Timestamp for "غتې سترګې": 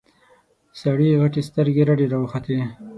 1.21-1.83